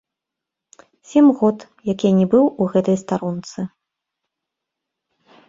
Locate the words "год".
1.41-1.57